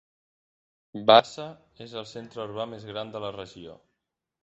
Vaasa 1.11 1.45
és 1.87 1.95
el 2.03 2.09
centre 2.15 2.43
urbà 2.49 2.69
més 2.75 2.91
gran 2.91 3.17
de 3.17 3.27
la 3.29 3.35
regió. 3.41 3.81